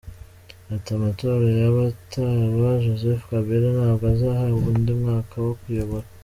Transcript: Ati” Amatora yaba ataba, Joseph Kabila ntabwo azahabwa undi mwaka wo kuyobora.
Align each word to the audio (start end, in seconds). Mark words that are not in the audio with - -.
Ati” 0.73 0.89
Amatora 0.97 1.45
yaba 1.59 1.79
ataba, 1.91 2.67
Joseph 2.83 3.23
Kabila 3.29 3.67
ntabwo 3.77 4.05
azahabwa 4.13 4.67
undi 4.73 4.91
mwaka 5.01 5.35
wo 5.45 5.53
kuyobora. 5.61 6.07